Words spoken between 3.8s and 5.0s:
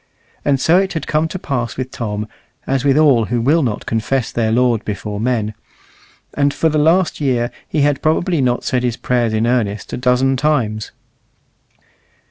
confess their Lord